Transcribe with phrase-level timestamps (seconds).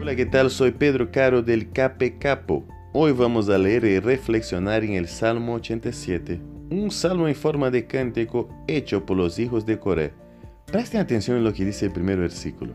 [0.00, 0.48] Hola, ¿qué tal?
[0.50, 2.66] Soy Pedro Caro del Cape Capo.
[2.94, 6.40] Hoy vamos a leer y reflexionar en el Salmo 87,
[6.70, 10.14] un salmo en forma de cántico hecho por los hijos de Coré.
[10.64, 12.72] Presten atención en lo que dice el primer versículo.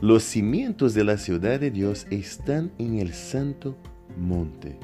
[0.00, 3.76] Los cimientos de la ciudad de Dios están en el santo
[4.16, 4.78] monte.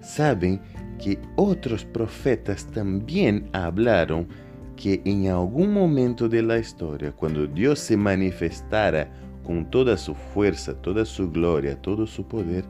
[0.00, 0.62] Saben
[0.98, 4.28] que otros profetas también hablaron
[4.76, 10.74] que en algún momento de la historia, cuando Dios se manifestara con toda su fuerza,
[10.74, 12.64] toda su gloria, todo su poder,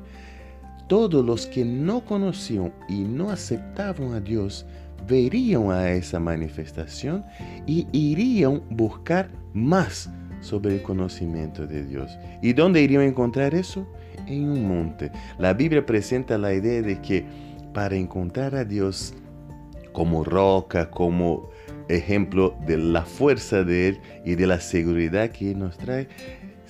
[0.89, 4.67] todos los que no conocían y no aceptaban a Dios
[5.09, 7.25] verían a esa manifestación
[7.67, 12.19] y irían buscar más sobre el conocimiento de Dios.
[12.43, 13.87] ¿Y dónde irían a encontrar eso?
[14.27, 15.11] En un monte.
[15.39, 17.25] La Biblia presenta la idea de que
[17.73, 19.15] para encontrar a Dios
[19.93, 21.51] como roca, como
[21.89, 26.09] ejemplo de la fuerza de Él y de la seguridad que nos trae,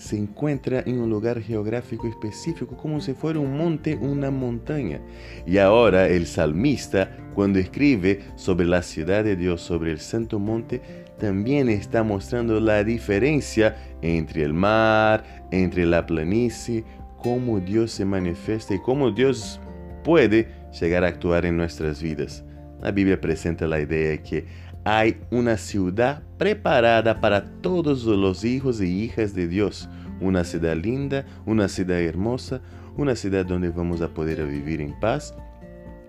[0.03, 5.01] se encuentra en un lugar geográfico específico, como si fuera un monte, una montaña.
[5.47, 10.83] Y ahora el salmista, cuando escribe sobre la ciudad de Dios, sobre el santo monte,
[11.21, 16.83] también está mostrando la diferencia entre el mar, entre la planicie,
[17.17, 19.61] cómo Dios se manifiesta y cómo Dios
[20.03, 20.49] puede
[20.81, 22.43] llegar a actuar en nuestras vidas.
[22.81, 24.47] La Biblia presenta la idea de que
[24.85, 29.89] hay una ciudad preparada para todos los hijos y hijas de Dios.
[30.21, 32.61] Una ciudad linda, una ciudad hermosa,
[32.97, 35.35] una ciudad donde vamos a poder vivir en paz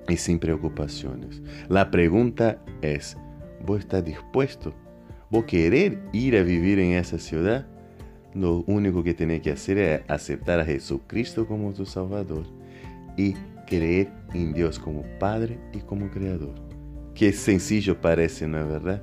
[0.07, 1.41] y sin preocupaciones.
[1.69, 3.17] La pregunta es,
[3.65, 4.73] ¿vos estás dispuesto?
[5.29, 7.65] ¿Vos querer ir a vivir en esa ciudad?
[8.33, 12.45] Lo único que tenés que hacer es aceptar a Jesucristo como tu Salvador
[13.17, 13.33] y
[13.67, 16.72] creer en Dios como Padre y como Creador.
[17.15, 19.01] Qué sencillo parece, ¿no es verdad?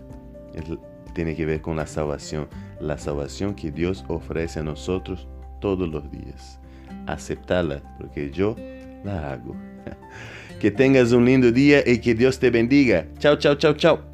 [1.15, 2.49] tiene que ver con la salvación,
[2.81, 5.27] la salvación que Dios ofrece a nosotros
[5.61, 6.61] todos los días.
[7.07, 8.57] Aceptarla, porque yo
[9.05, 9.57] la hago.
[10.61, 13.07] Que tengas un lindo día y que Dios te bendiga.
[13.19, 14.10] Chao, chao, chao, chao.